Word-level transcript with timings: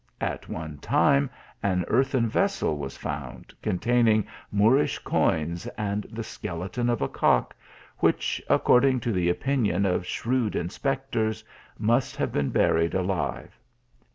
At 0.19 0.49
one 0.49 0.79
time, 0.79 1.29
an 1.61 1.85
earthen 1.87 2.27
vessel 2.27 2.75
was 2.79 2.97
found, 2.97 3.53
containing 3.61 4.25
Moorish 4.51 4.97
coins 4.97 5.67
and 5.77 6.07
the 6.09 6.23
skeleton 6.23 6.89
of 6.89 7.03
a 7.03 7.07
cock, 7.07 7.55
which, 7.99 8.41
ac 8.49 8.63
cording 8.65 8.99
to 9.01 9.11
the 9.11 9.29
opinion 9.29 9.85
of 9.85 10.07
shrewd 10.07 10.55
inspectors, 10.55 11.43
must 11.77 12.15
have 12.15 12.31
been 12.31 12.49
buried 12.49 12.95
alive. 12.95 13.55